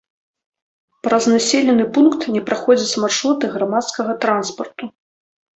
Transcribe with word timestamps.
Праз 1.07 1.27
населены 1.33 1.85
пункт 1.99 2.21
не 2.37 2.41
праходзяць 2.49 2.99
маршруты 3.05 3.45
грамадскага 3.59 4.17
транспарту. 4.25 4.85